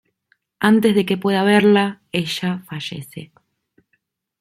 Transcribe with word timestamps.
Antes 0.71 0.95
de 0.97 1.05
que 1.07 1.15
pueda 1.23 1.43
verla, 1.51 1.85
ella 2.11 2.63
fallece. 2.69 3.31